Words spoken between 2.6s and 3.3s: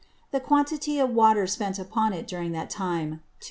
time, Gr.